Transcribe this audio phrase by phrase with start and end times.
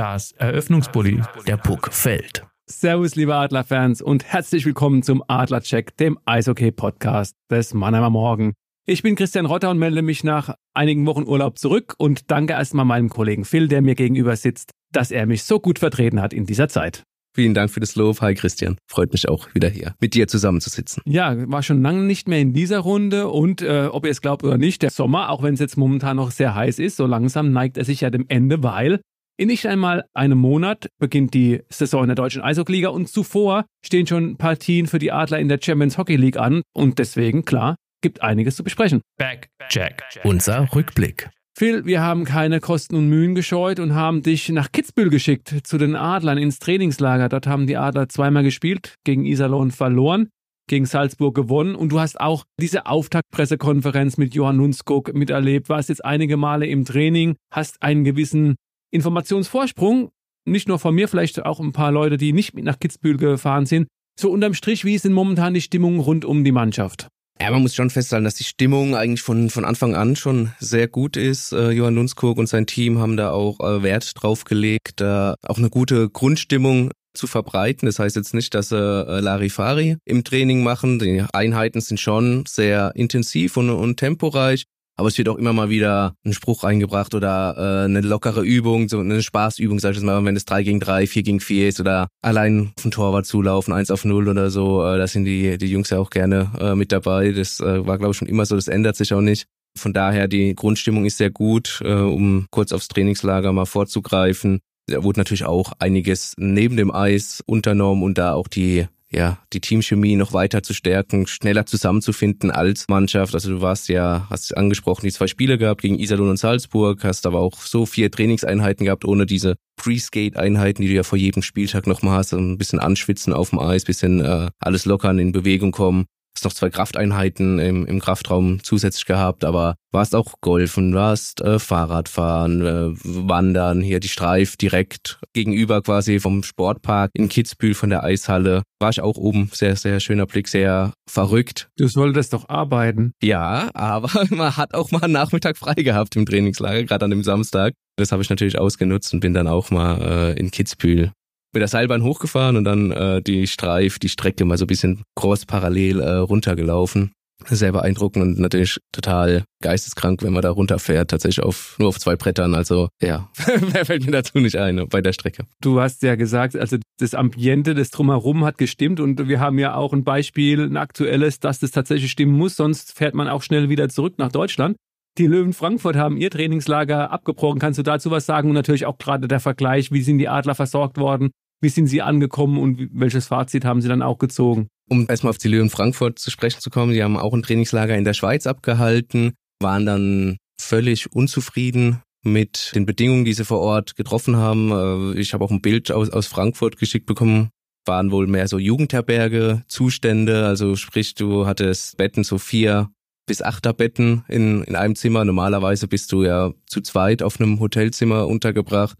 [0.00, 2.46] Das Eröffnungsbully, der Puck fällt.
[2.64, 8.54] Servus, liebe Adlerfans und herzlich willkommen zum Adlercheck, dem Eishockey-Podcast des Mannheimer Morgen.
[8.86, 12.86] Ich bin Christian Rotter und melde mich nach einigen Wochen Urlaub zurück und danke erstmal
[12.86, 16.46] meinem Kollegen Phil, der mir gegenüber sitzt, dass er mich so gut vertreten hat in
[16.46, 17.02] dieser Zeit.
[17.34, 18.22] Vielen Dank für das Lob.
[18.22, 18.78] Hi Christian.
[18.88, 21.02] Freut mich auch wieder hier mit dir zusammenzusitzen.
[21.04, 24.44] Ja, war schon lange nicht mehr in dieser Runde und äh, ob ihr es glaubt
[24.44, 27.52] oder nicht, der Sommer, auch wenn es jetzt momentan noch sehr heiß ist, so langsam
[27.52, 29.02] neigt er sich ja dem Ende, weil
[29.40, 34.06] in nicht einmal einem Monat beginnt die Saison in der deutschen Eishockeyliga und zuvor stehen
[34.06, 38.20] schon Partien für die Adler in der Champions Hockey League an und deswegen, klar, gibt
[38.20, 39.00] einiges zu besprechen.
[39.16, 41.30] Back, Jack, unser Rückblick.
[41.56, 45.78] Phil, wir haben keine Kosten und Mühen gescheut und haben dich nach Kitzbühel geschickt zu
[45.78, 47.30] den Adlern ins Trainingslager.
[47.30, 50.28] Dort haben die Adler zweimal gespielt, gegen Iserlohn verloren,
[50.68, 56.04] gegen Salzburg gewonnen und du hast auch diese Auftaktpressekonferenz mit Johann Lundskog miterlebt, warst jetzt
[56.04, 58.56] einige Male im Training, hast einen gewissen
[58.90, 60.10] Informationsvorsprung,
[60.44, 63.66] nicht nur von mir, vielleicht auch ein paar Leute, die nicht mit nach Kitzbühel gefahren
[63.66, 63.88] sind.
[64.18, 67.08] So unterm Strich, wie ist denn momentan die Stimmung rund um die Mannschaft?
[67.40, 70.88] Ja, man muss schon festhalten, dass die Stimmung eigentlich von, von Anfang an schon sehr
[70.88, 71.52] gut ist.
[71.52, 75.56] Äh, Johann Lundskog und sein Team haben da auch äh, Wert drauf gelegt, da auch
[75.56, 77.86] eine gute Grundstimmung zu verbreiten.
[77.86, 80.98] Das heißt jetzt nicht, dass sie äh, Larifari im Training machen.
[80.98, 84.64] Die Einheiten sind schon sehr intensiv und, und temporeich.
[85.00, 88.90] Aber es wird auch immer mal wieder ein Spruch eingebracht oder äh, eine lockere Übung,
[88.90, 91.68] so eine Spaßübung, sag ich jetzt mal, wenn es 3 gegen 3, 4 gegen 4
[91.68, 94.84] ist oder allein auf den Torwart zulaufen, 1 auf 0 oder so.
[94.84, 97.32] Äh, da sind die, die Jungs ja auch gerne äh, mit dabei.
[97.32, 99.46] Das äh, war, glaube ich, schon immer so, das ändert sich auch nicht.
[99.74, 104.60] Von daher, die Grundstimmung ist sehr gut, äh, um kurz aufs Trainingslager mal vorzugreifen.
[104.86, 109.60] Da wurde natürlich auch einiges neben dem Eis unternommen und da auch die ja, die
[109.60, 113.34] Teamchemie noch weiter zu stärken, schneller zusammenzufinden als Mannschaft.
[113.34, 117.26] Also du warst ja, hast angesprochen, die zwei Spiele gehabt gegen Iserlohn und Salzburg, hast
[117.26, 121.86] aber auch so vier Trainingseinheiten gehabt, ohne diese Pre-Skate-Einheiten, die du ja vor jedem Spieltag
[121.86, 126.06] nochmal hast, ein bisschen anschwitzen auf dem Eis, bisschen äh, alles lockern, in Bewegung kommen
[126.34, 131.58] hast noch zwei Krafteinheiten im, im Kraftraum zusätzlich gehabt, aber warst auch Golfen, warst äh,
[131.58, 138.04] Fahrradfahren, äh, Wandern, hier die Streif direkt gegenüber quasi vom Sportpark in Kitzbühel von der
[138.04, 138.62] Eishalle.
[138.80, 141.68] War ich auch oben, sehr, sehr schöner Blick, sehr verrückt.
[141.76, 143.12] Du solltest doch arbeiten.
[143.22, 147.24] Ja, aber man hat auch mal einen Nachmittag frei gehabt im Trainingslager, gerade an dem
[147.24, 147.74] Samstag.
[147.96, 151.12] Das habe ich natürlich ausgenutzt und bin dann auch mal äh, in Kitzbühel
[151.52, 155.02] mit der Seilbahn hochgefahren und dann äh, die Streif, die Strecke mal so ein bisschen
[155.16, 157.12] cross parallel äh, runtergelaufen.
[157.46, 162.14] Sehr beeindruckend und natürlich total geisteskrank, wenn man da runterfährt, tatsächlich auf nur auf zwei
[162.14, 162.54] Brettern.
[162.54, 163.30] Also ja,
[163.72, 165.44] wer fällt mir dazu nicht ein bei der Strecke.
[165.62, 169.74] Du hast ja gesagt, also das Ambiente, das drumherum hat gestimmt und wir haben ja
[169.74, 173.70] auch ein Beispiel, ein aktuelles, dass das tatsächlich stimmen muss, sonst fährt man auch schnell
[173.70, 174.76] wieder zurück nach Deutschland.
[175.18, 177.58] Die Löwen Frankfurt haben ihr Trainingslager abgebrochen.
[177.58, 178.48] Kannst du dazu was sagen?
[178.48, 181.30] Und natürlich auch gerade der Vergleich, wie sind die Adler versorgt worden?
[181.60, 184.68] Wie sind sie angekommen und welches Fazit haben sie dann auch gezogen?
[184.88, 187.96] Um erstmal auf die Löwen Frankfurt zu sprechen zu kommen, die haben auch ein Trainingslager
[187.96, 193.96] in der Schweiz abgehalten, waren dann völlig unzufrieden mit den Bedingungen, die sie vor Ort
[193.96, 195.14] getroffen haben.
[195.14, 197.50] Äh, ich habe auch ein Bild aus, aus Frankfurt geschickt bekommen,
[197.86, 202.90] waren wohl mehr so Jugendherberge Zustände, also sprich, du hattest Betten so vier
[203.30, 205.24] bis achter Betten in, in einem Zimmer.
[205.24, 208.98] Normalerweise bist du ja zu zweit auf einem Hotelzimmer untergebracht.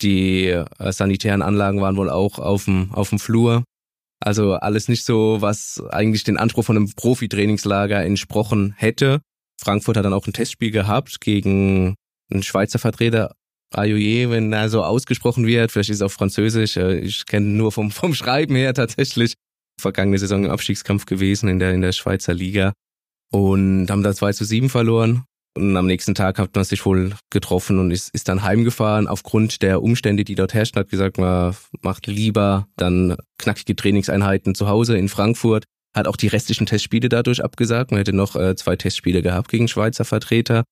[0.00, 3.64] Die äh, sanitären Anlagen waren wohl auch auf dem, auf dem Flur.
[4.20, 9.20] Also alles nicht so, was eigentlich den Anspruch von einem Profi-Trainingslager entsprochen hätte.
[9.60, 11.94] Frankfurt hat dann auch ein Testspiel gehabt gegen
[12.30, 13.34] einen Schweizer Vertreter,
[13.74, 15.72] Ayoye, wenn er so ausgesprochen wird.
[15.72, 16.78] Vielleicht ist es auf Französisch.
[16.78, 19.34] Äh, ich kenne nur vom, vom Schreiben her tatsächlich.
[19.78, 22.72] Vergangene Saison im Abstiegskampf gewesen in der, in der Schweizer Liga.
[23.30, 25.24] Und haben da 2 zu 7 verloren.
[25.56, 29.08] Und am nächsten Tag hat man sich wohl getroffen und ist, ist dann heimgefahren.
[29.08, 34.68] Aufgrund der Umstände, die dort herrschen, hat gesagt, man macht lieber dann knackige Trainingseinheiten zu
[34.68, 35.64] Hause in Frankfurt.
[35.96, 37.90] Hat auch die restlichen Testspiele dadurch abgesagt.
[37.90, 40.62] Man hätte noch äh, zwei Testspiele gehabt gegen Schweizer Vertreter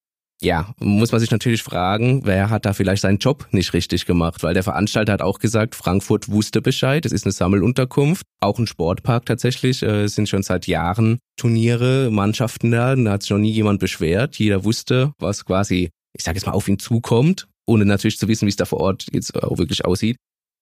[0.43, 4.43] ja, muss man sich natürlich fragen, wer hat da vielleicht seinen Job nicht richtig gemacht,
[4.43, 8.67] weil der Veranstalter hat auch gesagt, Frankfurt wusste Bescheid, es ist eine Sammelunterkunft, auch ein
[8.67, 13.39] Sportpark tatsächlich, äh, es sind schon seit Jahren Turniere, Mannschaften da, da hat sich noch
[13.39, 17.87] nie jemand beschwert, jeder wusste, was quasi, ich sage jetzt mal, auf ihn zukommt, ohne
[17.87, 20.17] natürlich zu wissen, wie es da vor Ort jetzt auch wirklich aussieht.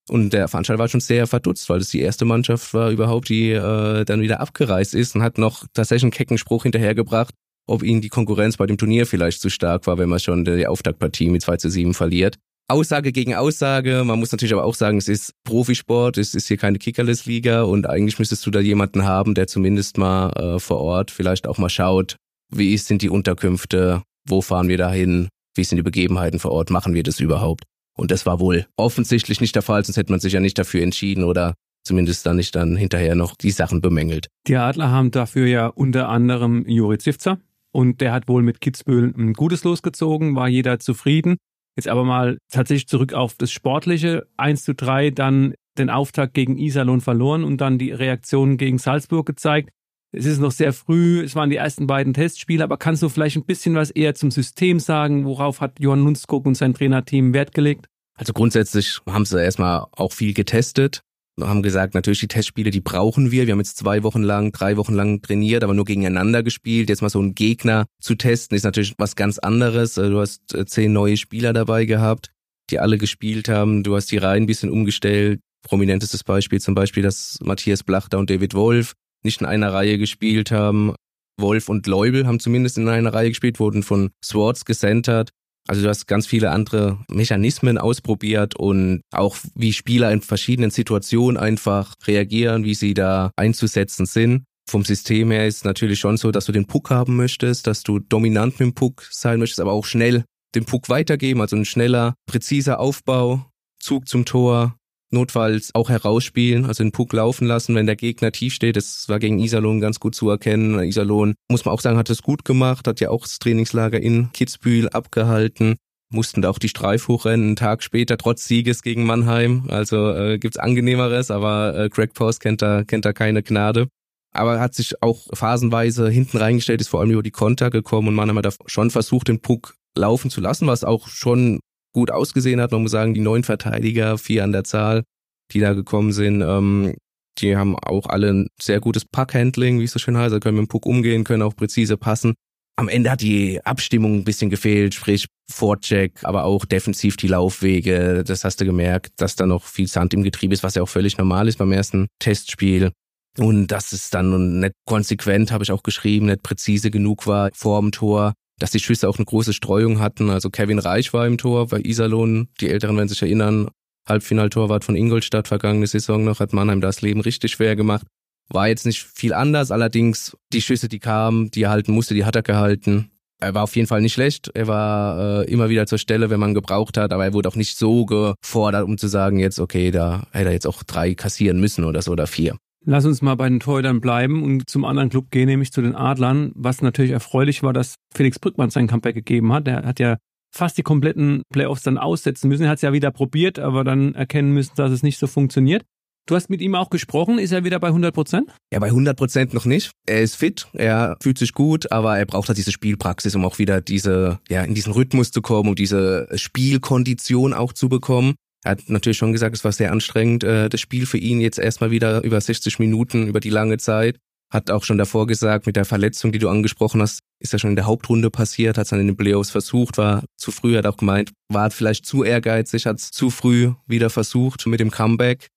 [0.08, 3.50] Und der Veranstalter war schon sehr verdutzt, weil das die erste Mannschaft war überhaupt, die
[3.52, 7.34] äh, dann wieder abgereist ist und hat noch tatsächlich einen kecken Spruch hinterhergebracht,
[7.66, 10.66] ob ihnen die Konkurrenz bei dem Turnier vielleicht zu stark war, wenn man schon die
[10.66, 12.38] Auftaktpartie mit 2 zu 7 verliert.
[12.66, 14.04] Aussage gegen Aussage.
[14.04, 17.86] Man muss natürlich aber auch sagen, es ist Profisport, es ist hier keine Kickerless-Liga und
[17.86, 21.68] eigentlich müsstest du da jemanden haben, der zumindest mal äh, vor Ort vielleicht auch mal
[21.68, 22.16] schaut,
[22.50, 26.94] wie sind die Unterkünfte, wo fahren wir dahin, wie sind die Begebenheiten vor Ort, machen
[26.94, 27.64] wir das überhaupt.
[27.96, 30.82] Und das war wohl offensichtlich nicht der Fall, sonst hätte man sich ja nicht dafür
[30.82, 34.28] entschieden oder zumindest dann nicht dann hinterher noch die Sachen bemängelt.
[34.48, 37.38] Die Adler haben dafür ja unter anderem Juri Zivzer
[37.74, 41.36] und der hat wohl mit Kitzbühel ein gutes losgezogen, war jeder zufrieden.
[41.76, 44.28] Jetzt aber mal tatsächlich zurück auf das Sportliche.
[44.36, 49.26] 1 zu 3, dann den Auftakt gegen Iserlohn verloren und dann die Reaktion gegen Salzburg
[49.26, 49.70] gezeigt.
[50.12, 53.36] Es ist noch sehr früh, es waren die ersten beiden Testspiele, aber kannst du vielleicht
[53.36, 55.24] ein bisschen was eher zum System sagen?
[55.24, 57.86] Worauf hat Johann Lundskog und sein Trainerteam Wert gelegt?
[58.16, 61.02] Also grundsätzlich haben sie erstmal auch viel getestet
[61.40, 63.46] haben gesagt, natürlich die Testspiele, die brauchen wir.
[63.46, 66.88] Wir haben jetzt zwei Wochen lang, drei Wochen lang trainiert, aber nur gegeneinander gespielt.
[66.88, 69.98] Jetzt mal so einen Gegner zu testen, ist natürlich was ganz anderes.
[69.98, 72.30] Also du hast äh, zehn neue Spieler dabei gehabt,
[72.70, 73.82] die alle gespielt haben.
[73.82, 75.40] Du hast die Reihen ein bisschen umgestellt.
[75.62, 78.92] Prominentestes Beispiel zum Beispiel, dass Matthias Blachter und David Wolf
[79.24, 80.94] nicht in einer Reihe gespielt haben.
[81.40, 85.30] Wolf und Leubel haben zumindest in einer Reihe gespielt, wurden von Swartz gesentert.
[85.66, 91.38] Also du hast ganz viele andere Mechanismen ausprobiert und auch wie Spieler in verschiedenen Situationen
[91.38, 94.44] einfach reagieren, wie sie da einzusetzen sind.
[94.68, 97.98] Vom System her ist natürlich schon so, dass du den Puck haben möchtest, dass du
[97.98, 100.24] dominant mit dem Puck sein möchtest, aber auch schnell
[100.54, 103.46] den Puck weitergeben, also ein schneller, präziser Aufbau,
[103.78, 104.76] Zug zum Tor,
[105.14, 108.76] notfalls auch herausspielen, also den Puck laufen lassen, wenn der Gegner tief steht.
[108.76, 110.78] Das war gegen Iserlohn ganz gut zu erkennen.
[110.82, 114.30] Iserlohn, muss man auch sagen, hat es gut gemacht, hat ja auch das Trainingslager in
[114.32, 115.76] Kitzbühel abgehalten
[116.14, 119.64] mussten da auch die Streif hochrennen, einen Tag später, trotz Sieges gegen Mannheim.
[119.68, 123.88] Also äh, gibt's angenehmeres, aber äh, Greg Post kennt da, kennt da keine Gnade.
[124.32, 128.14] Aber hat sich auch phasenweise hinten reingestellt, ist vor allem über die Konter gekommen und
[128.14, 131.60] Mannheim hat da schon versucht, den Puck laufen zu lassen, was auch schon
[131.94, 132.72] gut ausgesehen hat.
[132.72, 135.04] Man muss sagen, die neun Verteidiger, vier an der Zahl,
[135.52, 136.94] die da gekommen sind, ähm,
[137.38, 140.58] die haben auch alle ein sehr gutes Puckhandling, wie es so schön heißt, also können
[140.58, 142.34] mit dem Puck umgehen, können auch präzise passen.
[142.76, 148.24] Am Ende hat die Abstimmung ein bisschen gefehlt, sprich Vorcheck, aber auch defensiv die Laufwege.
[148.24, 150.88] Das hast du gemerkt, dass da noch viel Sand im Getriebe ist, was ja auch
[150.88, 152.90] völlig normal ist beim ersten Testspiel.
[153.38, 157.80] Und dass es dann nicht konsequent, habe ich auch geschrieben, nicht präzise genug war vor
[157.80, 160.30] dem Tor dass die Schüsse auch eine große Streuung hatten.
[160.30, 162.48] Also Kevin Reich war im Tor bei Iserlohn.
[162.60, 163.68] Die Älteren werden sich erinnern.
[164.08, 168.06] Halbfinaltorwart von Ingolstadt vergangene Saison noch, hat Mannheim das Leben richtig schwer gemacht.
[168.50, 172.26] War jetzt nicht viel anders, allerdings die Schüsse, die kamen, die er halten musste, die
[172.26, 173.10] hat er gehalten.
[173.40, 174.50] Er war auf jeden Fall nicht schlecht.
[174.54, 177.56] Er war äh, immer wieder zur Stelle, wenn man gebraucht hat, aber er wurde auch
[177.56, 181.58] nicht so gefordert, um zu sagen, jetzt, okay, da hätte er jetzt auch drei kassieren
[181.58, 182.56] müssen oder so oder vier.
[182.86, 185.94] Lass uns mal bei den Torhütern bleiben und zum anderen Club gehen, nämlich zu den
[185.94, 186.52] Adlern.
[186.54, 189.66] Was natürlich erfreulich war, dass Felix Brückmann sein Comeback gegeben hat.
[189.66, 190.18] Er hat ja
[190.54, 192.64] fast die kompletten Playoffs dann aussetzen müssen.
[192.64, 195.82] Er hat es ja wieder probiert, aber dann erkennen müssen, dass es nicht so funktioniert.
[196.26, 197.38] Du hast mit ihm auch gesprochen.
[197.38, 198.50] Ist er wieder bei 100 Prozent?
[198.72, 199.90] Ja, bei 100 Prozent noch nicht.
[200.06, 203.58] Er ist fit, er fühlt sich gut, aber er braucht halt diese Spielpraxis, um auch
[203.58, 208.34] wieder diese, ja, in diesen Rhythmus zu kommen, um diese Spielkondition auch zu bekommen.
[208.64, 211.58] Er hat natürlich schon gesagt, es war sehr anstrengend, äh, das Spiel für ihn jetzt
[211.58, 214.18] erstmal wieder über 60 Minuten, über die lange Zeit.
[214.50, 217.70] Hat auch schon davor gesagt, mit der Verletzung, die du angesprochen hast, ist ja schon
[217.70, 220.86] in der Hauptrunde passiert, hat es dann in den Playoffs versucht, war zu früh, hat
[220.86, 225.48] auch gemeint, war vielleicht zu ehrgeizig, hat es zu früh wieder versucht mit dem Comeback.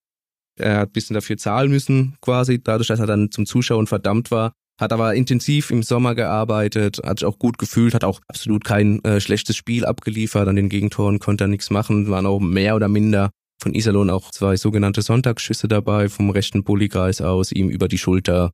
[0.59, 4.31] Er hat ein bisschen dafür zahlen müssen, quasi, dadurch, dass er dann zum Zuschauen verdammt
[4.31, 8.63] war hat aber intensiv im Sommer gearbeitet, hat sich auch gut gefühlt, hat auch absolut
[8.63, 10.47] kein äh, schlechtes Spiel abgeliefert.
[10.47, 14.31] An den Gegentoren konnte er nichts machen, waren auch mehr oder minder von Iserlohn auch
[14.31, 18.51] zwei sogenannte Sonntagsschüsse dabei, vom rechten Bullykreis aus, ihm über die Schulter.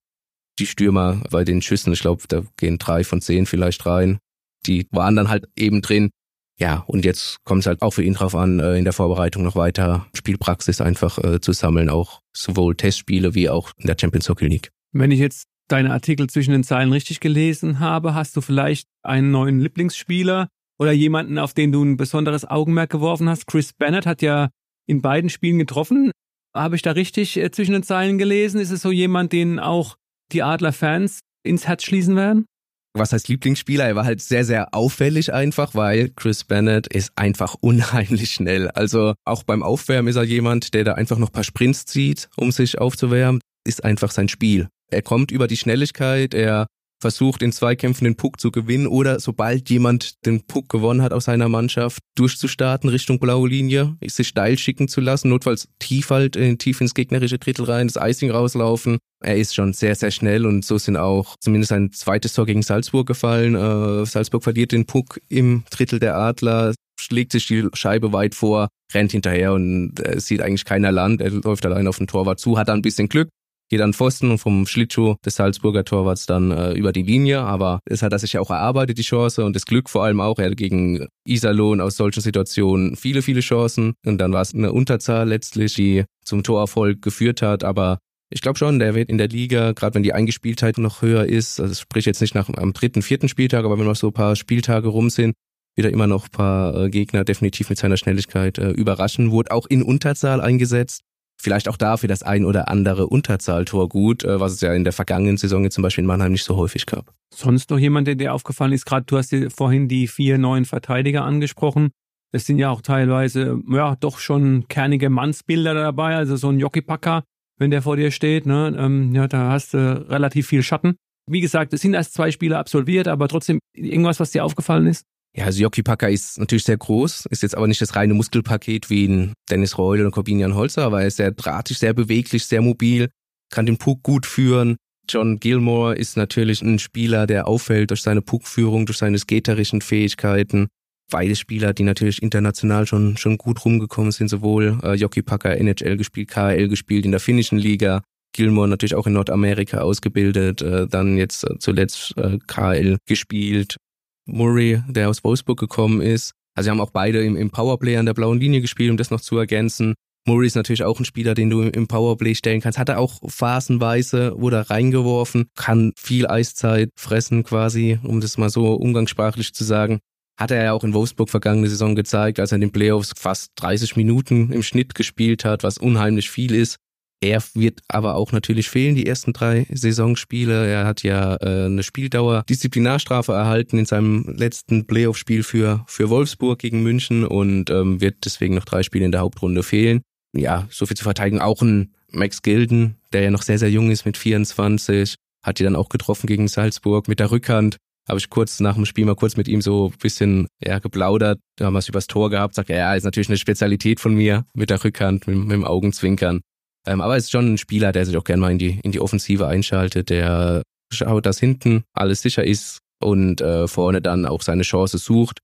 [0.59, 4.19] Die Stürmer bei den Schüssen, ich glaube, da gehen drei von zehn vielleicht rein.
[4.67, 6.11] Die waren dann halt eben drin.
[6.59, 9.43] Ja, und jetzt kommt es halt auch für ihn drauf an, äh, in der Vorbereitung
[9.43, 14.29] noch weiter Spielpraxis einfach äh, zu sammeln, auch sowohl Testspiele wie auch in der Champions
[14.29, 14.69] Hockey League.
[14.91, 19.31] Wenn ich jetzt deine Artikel zwischen den Zeilen richtig gelesen habe, hast du vielleicht einen
[19.31, 20.47] neuen Lieblingsspieler
[20.79, 23.47] oder jemanden, auf den du ein besonderes Augenmerk geworfen hast.
[23.47, 24.49] Chris Bennett hat ja
[24.87, 26.11] in beiden Spielen getroffen.
[26.55, 28.59] Habe ich da richtig äh, zwischen den Zeilen gelesen?
[28.59, 29.95] Ist es so jemand, den auch
[30.31, 32.45] die Adler-Fans ins Herz schließen werden?
[32.93, 33.85] was heißt Lieblingsspieler?
[33.85, 38.69] Er war halt sehr, sehr auffällig einfach, weil Chris Bennett ist einfach unheimlich schnell.
[38.69, 42.29] Also auch beim Aufwärmen ist er jemand, der da einfach noch ein paar Sprints zieht,
[42.37, 43.41] um sich aufzuwärmen.
[43.65, 44.67] Ist einfach sein Spiel.
[44.91, 46.67] Er kommt über die Schnelligkeit, er
[47.03, 51.25] versucht in Zweikämpfen den Puck zu gewinnen oder sobald jemand den Puck gewonnen hat aus
[51.25, 56.57] seiner Mannschaft, durchzustarten Richtung blaue Linie, sich steil schicken zu lassen, notfalls tief halt in,
[56.57, 58.99] tief ins gegnerische Drittel rein, das Icing rauslaufen.
[59.21, 62.61] Er ist schon sehr, sehr schnell und so sind auch zumindest ein zweites Tor gegen
[62.61, 63.55] Salzburg gefallen.
[63.55, 68.69] Äh, Salzburg verliert den Puck im Drittel der Adler, schlägt sich die Scheibe weit vor,
[68.93, 71.19] rennt hinterher und äh, sieht eigentlich keiner Land.
[71.19, 73.27] Er läuft allein auf den Torwart zu, hat da ein bisschen Glück,
[73.69, 77.41] geht an Pfosten und vom Schlittschuh des Salzburger Torwarts dann äh, über die Linie.
[77.41, 80.21] Aber es hat er sich ja auch erarbeitet, die Chance und das Glück vor allem
[80.21, 80.39] auch.
[80.39, 83.93] Er hat gegen Iserlohn aus solchen Situationen viele, viele Chancen.
[84.05, 87.63] Und dann war es eine Unterzahl letztlich, die zum Torerfolg geführt hat.
[87.63, 91.25] Aber ich glaube schon, der wird in der Liga, gerade wenn die Eingespieltheit noch höher
[91.25, 94.13] ist, also sprich jetzt nicht nach am dritten, vierten Spieltag, aber wenn noch so ein
[94.13, 95.35] paar Spieltage rum sind,
[95.75, 99.31] wieder immer noch ein paar äh, Gegner definitiv mit seiner Schnelligkeit äh, überraschen.
[99.31, 101.01] Wurde auch in Unterzahl eingesetzt
[101.43, 104.93] vielleicht auch dafür das ein oder andere Unterzahltor gut, äh, was es ja in der
[104.93, 107.13] vergangenen Saison jetzt zum Beispiel in Mannheim nicht so häufig gab.
[107.33, 110.65] Sonst noch jemand, der dir aufgefallen ist, gerade du hast dir vorhin die vier neuen
[110.65, 111.91] Verteidiger angesprochen.
[112.31, 117.23] Es sind ja auch teilweise, ja, doch schon kernige Mannsbilder dabei, also so ein Jockeypacker,
[117.59, 120.95] wenn der vor dir steht, ne, ähm, ja, da hast du relativ viel Schatten.
[121.29, 125.05] Wie gesagt, es sind erst zwei Spiele absolviert, aber trotzdem irgendwas, was dir aufgefallen ist?
[125.35, 128.91] Ja, also Jockey Packer ist natürlich sehr groß, ist jetzt aber nicht das reine Muskelpaket
[128.91, 132.61] wie ein Dennis Reul oder Corbinian Holzer, aber er ist sehr drahtig, sehr beweglich, sehr
[132.61, 133.09] mobil,
[133.49, 134.77] kann den Puck gut führen.
[135.09, 140.67] John Gilmore ist natürlich ein Spieler, der auffällt durch seine Puckführung, durch seine skaterischen Fähigkeiten.
[141.11, 145.97] Beide Spieler, die natürlich international schon, schon gut rumgekommen sind, sowohl äh, Jockey Packer NHL
[145.97, 148.01] gespielt, KL gespielt in der finnischen Liga,
[148.33, 153.77] Gilmore natürlich auch in Nordamerika ausgebildet, äh, dann jetzt äh, zuletzt äh, KL gespielt,
[154.25, 156.31] Murray, der aus Wolfsburg gekommen ist.
[156.55, 159.11] Also sie haben auch beide im, im Powerplay an der blauen Linie gespielt, um das
[159.11, 159.95] noch zu ergänzen.
[160.25, 162.79] Murray ist natürlich auch ein Spieler, den du im Powerplay stellen kannst.
[162.79, 168.73] Hat er auch phasenweise, wurde reingeworfen, kann viel Eiszeit fressen quasi, um das mal so
[168.73, 169.99] umgangssprachlich zu sagen.
[170.39, 173.51] Hat er ja auch in Wolfsburg vergangene Saison gezeigt, als er in den Playoffs fast
[173.57, 176.77] 30 Minuten im Schnitt gespielt hat, was unheimlich viel ist.
[177.23, 180.67] Er wird aber auch natürlich fehlen, die ersten drei Saisonspiele.
[180.67, 186.59] Er hat ja äh, eine Spieldauer, Disziplinarstrafe erhalten in seinem letzten Playoff-Spiel für, für Wolfsburg
[186.59, 190.01] gegen München und ähm, wird deswegen noch drei Spiele in der Hauptrunde fehlen.
[190.35, 191.39] Ja, so viel zu verteidigen.
[191.39, 195.15] Auch ein Max Gilden, der ja noch sehr, sehr jung ist mit 24,
[195.45, 197.77] hat die dann auch getroffen gegen Salzburg mit der Rückhand.
[198.05, 201.39] Habe ich kurz nach dem Spiel mal kurz mit ihm so ein bisschen ja, geplaudert,
[201.55, 204.13] da haben wir es übers Tor gehabt, sagt er, ja, ist natürlich eine Spezialität von
[204.13, 206.41] mir mit der Rückhand, mit, mit dem Augenzwinkern.
[206.85, 208.91] Ähm, aber es ist schon ein Spieler, der sich auch gerne mal in die, in
[208.91, 214.41] die Offensive einschaltet, der schaut, dass hinten alles sicher ist und äh, vorne dann auch
[214.41, 215.39] seine Chance sucht.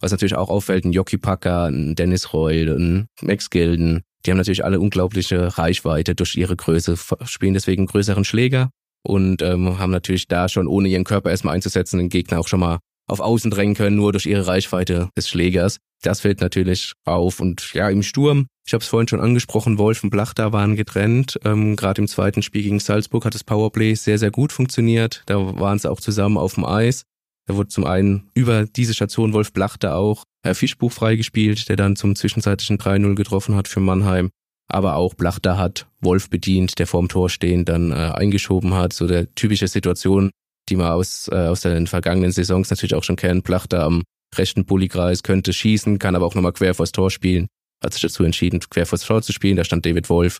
[0.00, 4.38] Was natürlich auch auffällt, ein Jockey Packer, ein Dennis Reul, ein Max Gilden, die haben
[4.38, 8.70] natürlich alle unglaubliche Reichweite durch ihre Größe, spielen deswegen größeren Schläger
[9.02, 12.60] und ähm, haben natürlich da schon, ohne ihren Körper erstmal einzusetzen, den Gegner auch schon
[12.60, 15.78] mal auf Außen drängen können, nur durch ihre Reichweite des Schlägers.
[16.04, 17.40] Das fällt natürlich auf.
[17.40, 21.40] Und ja, im Sturm, ich habe es vorhin schon angesprochen, Wolf und Blachter waren getrennt.
[21.44, 25.22] Ähm, Gerade im zweiten Spiel gegen Salzburg hat das Powerplay sehr, sehr gut funktioniert.
[25.26, 27.04] Da waren sie auch zusammen auf dem Eis.
[27.46, 31.96] Da wurde zum einen über diese Station Wolf Blachter auch Herr Fischbuch freigespielt, der dann
[31.96, 34.28] zum zwischenzeitlichen 3-0 getroffen hat für Mannheim.
[34.68, 38.92] Aber auch Blachter hat Wolf bedient, der vorm Tor stehend dann äh, eingeschoben hat.
[38.92, 40.30] So der typische Situation,
[40.68, 43.44] die man aus, äh, aus den vergangenen Saisons natürlich auch schon kennt.
[43.44, 44.02] Plachter am
[44.38, 47.48] rechten Bullykreis könnte schießen, kann aber auch nochmal quer vors Tor spielen.
[47.82, 49.56] Hat sich dazu entschieden, quer vors Tor zu spielen.
[49.56, 50.38] Da stand David Wolf,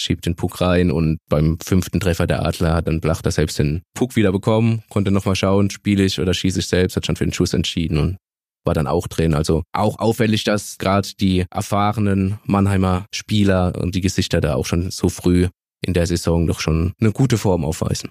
[0.00, 3.82] schiebt den Puck rein und beim fünften Treffer der Adler hat dann Plachter selbst den
[3.94, 7.24] Puck wieder bekommen, konnte nochmal schauen, spiele ich oder schieße ich selbst, hat schon für
[7.24, 8.16] den Schuss entschieden und
[8.64, 9.34] war dann auch drin.
[9.34, 14.90] Also auch auffällig, dass gerade die erfahrenen Mannheimer Spieler und die Gesichter da auch schon
[14.90, 15.48] so früh
[15.82, 18.10] in der Saison doch schon eine gute Form aufweisen.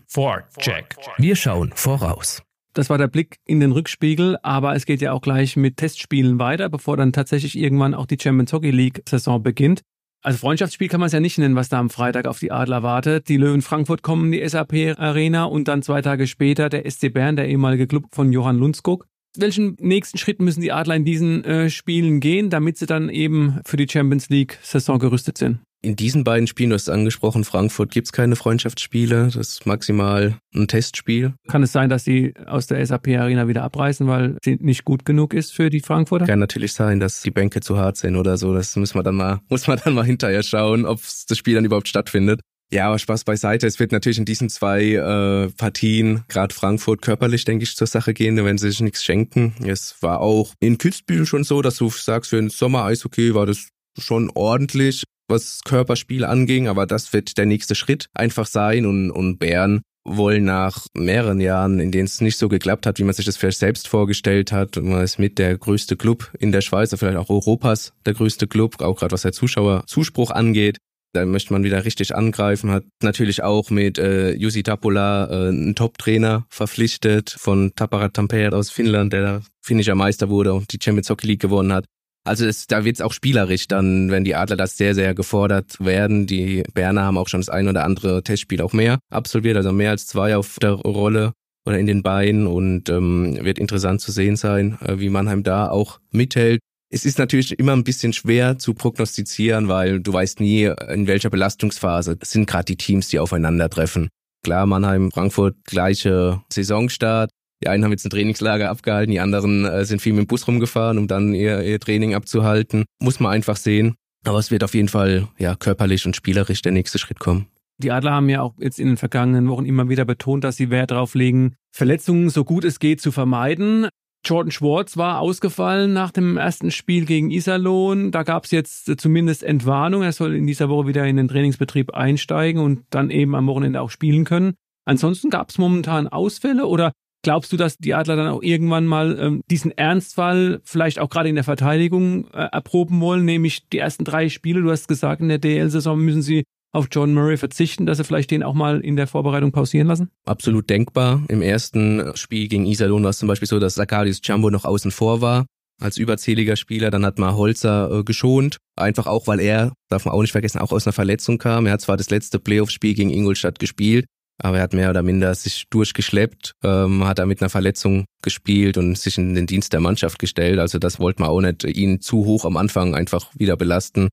[0.60, 0.96] Check.
[1.18, 2.44] Wir schauen voraus.
[2.74, 6.40] Das war der Blick in den Rückspiegel, aber es geht ja auch gleich mit Testspielen
[6.40, 9.82] weiter, bevor dann tatsächlich irgendwann auch die Champions Hockey League Saison beginnt.
[10.24, 12.82] Also Freundschaftsspiel kann man es ja nicht nennen, was da am Freitag auf die Adler
[12.82, 13.28] wartet.
[13.28, 17.14] Die Löwen Frankfurt kommen in die SAP Arena und dann zwei Tage später der SC
[17.14, 19.06] Bern, der ehemalige Club von Johann Lundskog.
[19.36, 23.60] Welchen nächsten Schritt müssen die Adler in diesen äh, Spielen gehen, damit sie dann eben
[23.66, 25.60] für die Champions League Saison gerüstet sind?
[25.86, 29.26] In diesen beiden Spielen, du hast es angesprochen, Frankfurt gibt es keine Freundschaftsspiele.
[29.26, 31.34] Das ist maximal ein Testspiel.
[31.50, 35.34] Kann es sein, dass sie aus der SAP-Arena wieder abreißen, weil sie nicht gut genug
[35.34, 36.26] ist für die Frankfurter?
[36.26, 38.54] Kann natürlich sein, dass die Bänke zu hart sind oder so.
[38.54, 41.66] Das muss man dann mal, muss man dann mal hinterher schauen, ob das Spiel dann
[41.66, 42.40] überhaupt stattfindet.
[42.72, 43.68] Ja, aber Spaß beiseite.
[43.68, 48.14] Es wird natürlich in diesen zwei äh, Partien, gerade Frankfurt, körperlich, denke ich, zur Sache
[48.14, 49.54] gehen, wenn sie sich nichts schenken.
[49.66, 53.68] Es war auch in Kitzbühel schon so, dass du sagst, für ein Sommer-Eishockey war das
[54.00, 59.38] schon ordentlich was Körperspiel anging, aber das wird der nächste Schritt einfach sein und, und
[59.40, 63.26] Bern wollen nach mehreren Jahren, in denen es nicht so geklappt hat, wie man sich
[63.26, 66.94] das vielleicht selbst vorgestellt hat, und man ist mit der größte Club in der Schweiz,
[66.98, 70.78] vielleicht auch Europas der größte Club, auch gerade was der Zuschauerzuspruch angeht.
[71.14, 75.76] Da möchte man wieder richtig angreifen, hat natürlich auch mit äh, Jussi Tapola äh, einen
[75.76, 81.28] Top-Trainer verpflichtet von Tappara Tampere aus Finnland, der finnischer Meister wurde und die Champions Hockey
[81.28, 81.86] League gewonnen hat.
[82.26, 85.84] Also es, da wird es auch spielerisch dann, wenn die Adler das sehr, sehr gefordert
[85.84, 86.26] werden.
[86.26, 89.92] Die Berner haben auch schon das ein oder andere Testspiel auch mehr absolviert, also mehr
[89.92, 91.34] als zwei auf der Rolle
[91.66, 95.70] oder in den Beinen und ähm, wird interessant zu sehen sein, äh, wie Mannheim da
[95.70, 96.60] auch mithält.
[96.90, 101.32] Es ist natürlich immer ein bisschen schwer zu prognostizieren, weil du weißt nie, in welcher
[101.32, 104.10] Belastungsphase sind gerade die Teams, die aufeinandertreffen.
[104.44, 107.32] Klar, Mannheim, Frankfurt, gleiche Saisonstart.
[107.64, 110.46] Die einen haben jetzt ein Trainingslager abgehalten, die anderen äh, sind viel mit dem Bus
[110.50, 112.84] rumgefahren, um dann ihr, ihr Training abzuhalten.
[113.00, 113.96] Muss man einfach sehen.
[114.26, 117.48] Aber es wird auf jeden Fall ja körperlich und spielerisch der nächste Schritt kommen.
[117.78, 120.72] Die Adler haben ja auch jetzt in den vergangenen Wochen immer wieder betont, dass sie
[120.72, 123.88] Wert darauf legen, Verletzungen so gut es geht zu vermeiden.
[124.26, 128.12] Jordan Schwartz war ausgefallen nach dem ersten Spiel gegen Iserlohn.
[128.12, 130.04] Da gab es jetzt zumindest Entwarnung.
[130.04, 133.80] Er soll in dieser Woche wieder in den Trainingsbetrieb einsteigen und dann eben am Wochenende
[133.80, 134.54] auch spielen können.
[134.86, 136.92] Ansonsten gab es momentan Ausfälle oder
[137.24, 141.30] glaubst du, dass die Adler dann auch irgendwann mal ähm, diesen Ernstfall vielleicht auch gerade
[141.30, 145.30] in der Verteidigung äh, erproben wollen, nämlich die ersten drei Spiele, du hast gesagt, in
[145.30, 148.96] der DL-Saison müssen sie auf John Murray verzichten, dass sie vielleicht den auch mal in
[148.96, 150.10] der Vorbereitung pausieren lassen?
[150.26, 151.24] Absolut denkbar.
[151.28, 154.92] Im ersten Spiel gegen Iserlohn war es zum Beispiel so, dass Zakarius Jumbo noch außen
[154.92, 155.46] vor war
[155.80, 156.92] als überzähliger Spieler.
[156.92, 158.58] Dann hat man Holzer äh, geschont.
[158.76, 161.66] Einfach auch, weil er, darf man auch nicht vergessen, auch aus einer Verletzung kam.
[161.66, 164.06] Er hat zwar das letzte Playoff-Spiel gegen Ingolstadt gespielt,
[164.42, 168.78] aber er hat mehr oder minder sich durchgeschleppt, ähm, hat da mit einer Verletzung gespielt
[168.78, 170.60] und sich in den Dienst der Mannschaft gestellt.
[170.60, 174.10] Also das wollte man auch nicht ihn zu hoch am Anfang einfach wieder belasten.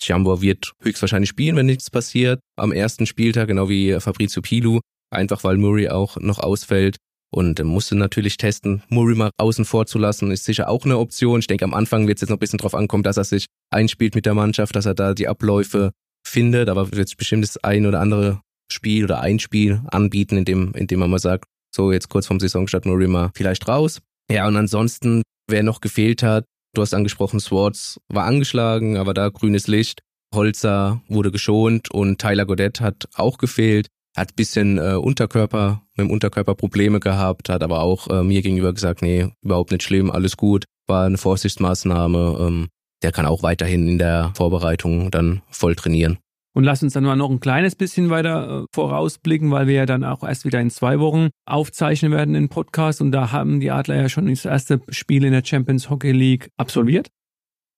[0.00, 2.40] Jumbo wird höchstwahrscheinlich spielen, wenn nichts passiert.
[2.56, 4.80] Am ersten Spieltag, genau wie Fabrizio Pilu,
[5.10, 6.96] einfach weil Murray auch noch ausfällt.
[7.32, 11.40] Und musste natürlich testen, Murray mal außen vor zu lassen, ist sicher auch eine Option.
[11.40, 13.46] Ich denke, am Anfang wird es jetzt noch ein bisschen drauf ankommen, dass er sich
[13.70, 15.90] einspielt mit der Mannschaft, dass er da die Abläufe
[16.26, 16.68] findet.
[16.68, 20.72] Aber wird es bestimmt das ein oder andere Spiel oder ein Spiel anbieten, in dem,
[20.74, 21.44] in dem man mal sagt,
[21.74, 24.00] so jetzt kurz vom Saisonstart Murray mal vielleicht raus.
[24.30, 26.44] Ja, und ansonsten, wer noch gefehlt hat,
[26.76, 30.02] Du hast angesprochen, Swartz war angeschlagen, aber da grünes Licht.
[30.34, 33.86] Holzer wurde geschont und Tyler Godet hat auch gefehlt.
[34.14, 38.74] Hat bisschen äh, Unterkörper, mit dem Unterkörper Probleme gehabt, hat aber auch äh, mir gegenüber
[38.74, 40.66] gesagt, nee, überhaupt nicht schlimm, alles gut.
[40.86, 42.36] War eine Vorsichtsmaßnahme.
[42.40, 42.68] Ähm,
[43.02, 46.18] der kann auch weiterhin in der Vorbereitung dann voll trainieren.
[46.56, 49.84] Und lass uns dann mal noch ein kleines bisschen weiter äh, vorausblicken, weil wir ja
[49.84, 53.02] dann auch erst wieder in zwei Wochen aufzeichnen werden in Podcast.
[53.02, 56.48] Und da haben die Adler ja schon das erste Spiel in der Champions Hockey League
[56.56, 57.08] absolviert.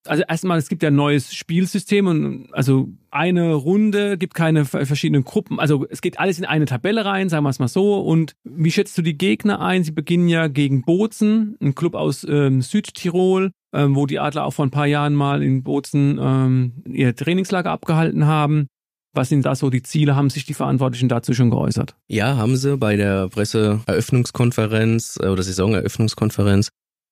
[0.07, 5.25] Also erstmal, es gibt ja ein neues Spielsystem und also eine Runde gibt keine verschiedenen
[5.25, 5.59] Gruppen.
[5.59, 7.99] Also es geht alles in eine Tabelle rein, sagen wir es mal so.
[7.99, 9.83] Und wie schätzt du die Gegner ein?
[9.83, 14.53] Sie beginnen ja gegen Bozen, ein Club aus ähm, Südtirol ähm, wo die Adler auch
[14.53, 18.67] vor ein paar Jahren mal in Bozen ähm, ihr Trainingslager abgehalten haben.
[19.13, 20.15] Was sind da so die Ziele?
[20.15, 21.95] Haben sich die Verantwortlichen dazu schon geäußert?
[22.07, 26.69] Ja, haben sie bei der Presseeröffnungskonferenz äh, oder Saisoneröffnungskonferenz.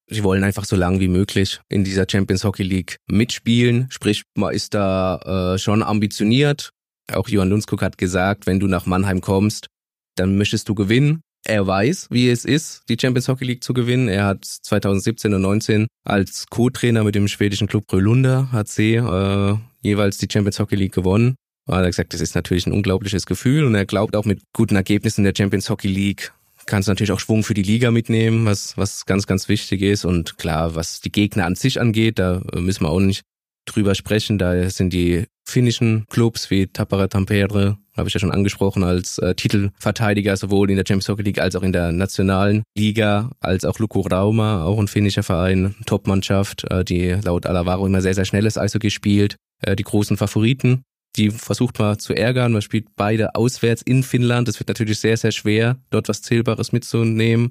[0.10, 3.88] Sie wollen einfach so lange wie möglich in dieser Champions Hockey League mitspielen.
[3.90, 6.72] Sprich, man ist da äh, schon ambitioniert.
[7.12, 9.68] Auch Johann Lundskog hat gesagt, wenn du nach Mannheim kommst,
[10.16, 11.22] dann möchtest du gewinnen.
[11.50, 14.10] Er weiß, wie es ist, die Champions Hockey League zu gewinnen.
[14.10, 20.18] Er hat 2017 und 19 als Co-Trainer mit dem schwedischen Club Rölunda HC äh, jeweils
[20.18, 21.36] die Champions Hockey League gewonnen.
[21.66, 24.76] Er hat gesagt, das ist natürlich ein unglaubliches Gefühl und er glaubt auch mit guten
[24.76, 26.34] Ergebnissen der Champions Hockey League
[26.66, 30.04] kannst du natürlich auch Schwung für die Liga mitnehmen, was, was ganz, ganz wichtig ist.
[30.04, 33.24] Und klar, was die Gegner an sich angeht, da müssen wir auch nicht
[33.66, 34.38] drüber sprechen.
[34.38, 39.36] Da sind die finnischen Clubs wie Tappara Tampere habe ich ja schon angesprochen, als äh,
[39.36, 43.80] Titelverteidiger sowohl in der Champions Hockey League als auch in der nationalen Liga, als auch
[43.80, 48.58] Luko Rauma, auch ein finnischer Verein, Topmannschaft, äh, die laut Alavaro immer sehr, sehr schnelles
[48.58, 49.36] Eishockey spielt.
[49.62, 50.84] Äh, die großen Favoriten,
[51.16, 52.54] die versucht man zu ärgern.
[52.54, 54.48] Man spielt beide auswärts in Finnland.
[54.48, 57.50] Es wird natürlich sehr, sehr schwer, dort was Zählbares mitzunehmen.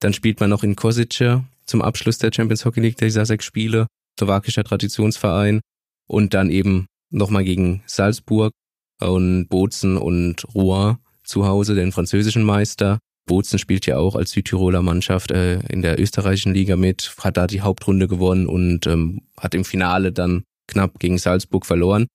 [0.00, 3.86] Dann spielt man noch in Kosice zum Abschluss der Champions Hockey League dieser sechs Spiele,
[4.18, 5.60] slowakischer Traditionsverein.
[6.06, 8.52] Und dann eben nochmal gegen Salzburg
[9.00, 12.98] und Bozen und Rouen zu Hause, den französischen Meister.
[13.26, 17.46] Bozen spielt ja auch als Südtiroler Mannschaft äh, in der österreichischen Liga mit, hat da
[17.46, 22.06] die Hauptrunde gewonnen und ähm, hat im Finale dann knapp gegen Salzburg verloren.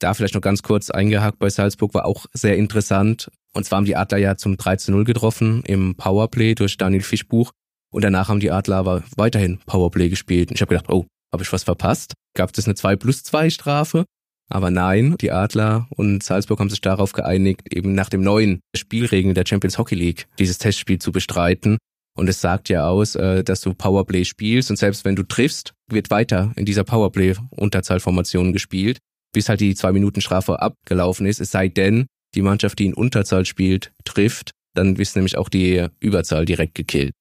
[0.00, 3.30] Da vielleicht noch ganz kurz eingehakt bei Salzburg war auch sehr interessant.
[3.54, 7.52] Und zwar haben die Adler ja zum 3 0 getroffen im Powerplay durch Daniel Fischbuch.
[7.90, 10.50] Und danach haben die Adler aber weiterhin Powerplay gespielt.
[10.50, 12.14] Und ich habe gedacht, oh, habe ich was verpasst?
[12.34, 14.04] Gab es eine 2 plus 2 Strafe?
[14.50, 19.34] Aber nein, die Adler und Salzburg haben sich darauf geeinigt, eben nach dem neuen Spielregeln
[19.34, 21.76] der Champions Hockey League dieses Testspiel zu bestreiten.
[22.16, 25.74] Und es sagt ja aus, äh, dass du Powerplay spielst und selbst wenn du triffst,
[25.88, 28.98] wird weiter in dieser Powerplay-Unterzahlformation gespielt,
[29.32, 31.40] bis halt die zwei Minuten Strafe abgelaufen ist.
[31.40, 35.86] Es sei denn, die Mannschaft, die in Unterzahl spielt, trifft, dann ist nämlich auch die
[36.00, 37.12] Überzahl direkt gekillt.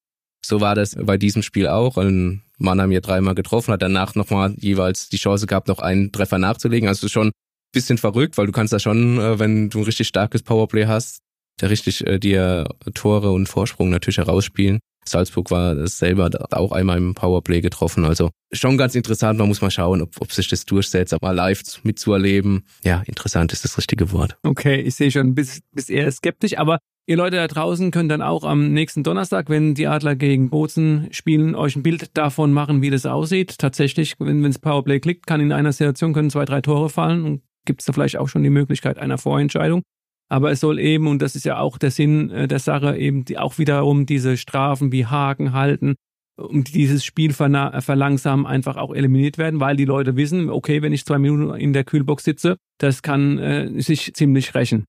[0.43, 1.97] So war das bei diesem Spiel auch.
[1.97, 6.37] Und Mannheim hier dreimal getroffen, hat danach nochmal jeweils die Chance gehabt, noch einen Treffer
[6.37, 6.87] nachzulegen.
[6.89, 7.31] Also schon
[7.73, 11.19] bisschen verrückt, weil du kannst da schon, äh, wenn du ein richtig starkes Powerplay hast,
[11.57, 14.79] da richtig äh, dir Tore und Vorsprung natürlich herausspielen.
[15.07, 18.03] Salzburg war selber auch einmal im Powerplay getroffen.
[18.03, 19.39] Also schon ganz interessant.
[19.39, 22.65] Man muss mal schauen, ob, ob sich das durchsetzt, aber live mitzuerleben.
[22.83, 24.37] Ja, interessant ist das richtige Wort.
[24.43, 28.21] Okay, ich sehe schon, bis, bis eher skeptisch, aber Ihr Leute da draußen könnt dann
[28.21, 32.81] auch am nächsten Donnerstag, wenn die Adler gegen Bozen spielen, euch ein Bild davon machen,
[32.81, 33.57] wie das aussieht.
[33.59, 37.41] Tatsächlich, wenn es Powerplay klickt, kann in einer Situation können zwei, drei Tore fallen und
[37.65, 39.83] gibt es da vielleicht auch schon die Möglichkeit einer Vorentscheidung.
[40.27, 43.23] Aber es soll eben, und das ist ja auch der Sinn äh, der Sache, eben
[43.23, 45.95] die, auch wiederum diese Strafen wie Haken halten,
[46.35, 51.05] um dieses Spiel verlangsamen, einfach auch eliminiert werden, weil die Leute wissen, okay, wenn ich
[51.05, 54.83] zwei Minuten in der Kühlbox sitze, das kann äh, sich ziemlich rächen.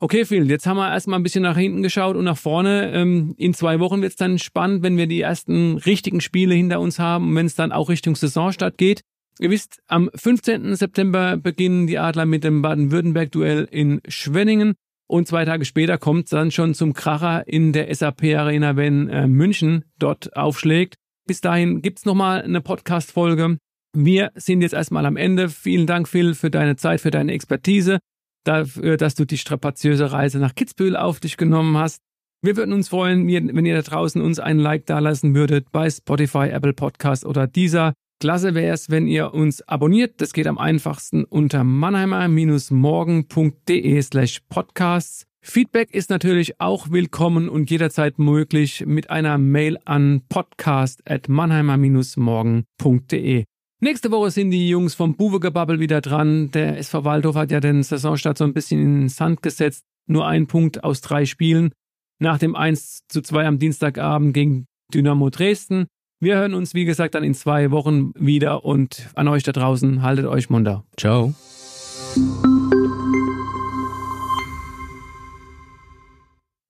[0.00, 2.92] Okay, Phil, jetzt haben wir erstmal ein bisschen nach hinten geschaut und nach vorne.
[2.92, 6.80] Ähm, in zwei Wochen wird es dann spannend, wenn wir die ersten richtigen Spiele hinter
[6.80, 9.02] uns haben und wenn es dann auch Richtung Saisonstart geht.
[9.40, 10.76] Ihr wisst, am 15.
[10.76, 14.74] September beginnen die Adler mit dem Baden-Württemberg-Duell in Schwenningen.
[15.06, 19.26] Und zwei Tage später kommt es dann schon zum Kracher in der SAP-Arena, wenn äh,
[19.26, 20.96] München dort aufschlägt.
[21.26, 23.58] Bis dahin gibt's nochmal eine Podcast-Folge.
[23.96, 25.48] Wir sind jetzt erstmal am Ende.
[25.48, 27.98] Vielen Dank, Phil, für deine Zeit, für deine Expertise,
[28.44, 32.00] dafür, dass du die strapaziöse Reise nach Kitzbühel auf dich genommen hast.
[32.42, 36.50] Wir würden uns freuen, wenn ihr da draußen uns einen Like dalassen würdet bei Spotify,
[36.50, 37.94] Apple Podcast oder dieser.
[38.20, 40.20] Klasse wäre es, wenn ihr uns abonniert.
[40.20, 45.26] Das geht am einfachsten unter mannheimer-morgen.de slash podcasts.
[45.42, 53.44] Feedback ist natürlich auch willkommen und jederzeit möglich mit einer Mail an podcast at mannheimer-morgen.de.
[53.84, 56.50] Nächste Woche sind die Jungs vom Buwegebabbel wieder dran.
[56.50, 59.84] Der SV Waldhof hat ja den Saisonstart so ein bisschen in den Sand gesetzt.
[60.06, 61.72] Nur ein Punkt aus drei Spielen.
[62.18, 65.86] Nach dem 1 zu 2 am Dienstagabend gegen Dynamo Dresden
[66.24, 70.00] wir hören uns, wie gesagt, dann in zwei Wochen wieder und an euch da draußen,
[70.00, 70.84] haltet euch munter.
[70.96, 71.34] Ciao.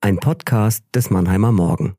[0.00, 1.94] Ein Podcast des Mannheimer Morgen.